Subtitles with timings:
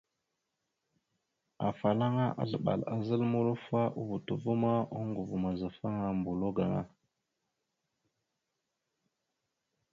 [1.67, 6.81] Afalaŋa aslaɓal a zal mulofa o voto ava ma, oŋgov mazafaŋa mbolo gaŋa.